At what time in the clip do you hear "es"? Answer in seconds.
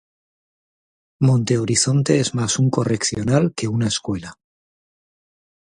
2.19-2.33